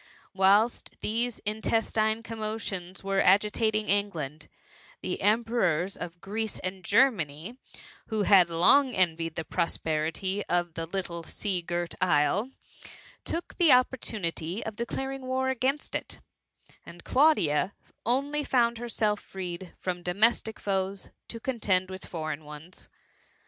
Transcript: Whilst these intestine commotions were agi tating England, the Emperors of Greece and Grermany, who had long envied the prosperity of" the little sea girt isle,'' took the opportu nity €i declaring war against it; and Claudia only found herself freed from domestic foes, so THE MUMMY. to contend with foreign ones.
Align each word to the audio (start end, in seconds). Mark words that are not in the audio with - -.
Whilst 0.33 0.95
these 1.01 1.37
intestine 1.45 2.23
commotions 2.23 3.03
were 3.03 3.21
agi 3.21 3.51
tating 3.51 3.87
England, 3.87 4.47
the 5.01 5.21
Emperors 5.21 5.95
of 5.95 6.19
Greece 6.19 6.57
and 6.57 6.83
Grermany, 6.83 7.59
who 8.07 8.23
had 8.23 8.49
long 8.49 8.95
envied 8.95 9.35
the 9.35 9.45
prosperity 9.45 10.43
of" 10.47 10.73
the 10.73 10.87
little 10.87 11.21
sea 11.21 11.61
girt 11.61 11.93
isle,'' 12.01 12.49
took 13.25 13.55
the 13.59 13.69
opportu 13.69 14.19
nity 14.19 14.63
€i 14.65 14.75
declaring 14.75 15.27
war 15.27 15.49
against 15.49 15.93
it; 15.93 16.19
and 16.83 17.03
Claudia 17.03 17.73
only 18.03 18.43
found 18.43 18.79
herself 18.79 19.19
freed 19.19 19.75
from 19.77 20.01
domestic 20.01 20.59
foes, 20.59 21.03
so 21.03 21.03
THE 21.03 21.11
MUMMY. 21.11 21.19
to 21.27 21.39
contend 21.41 21.89
with 21.91 22.05
foreign 22.05 22.43
ones. 22.43 22.89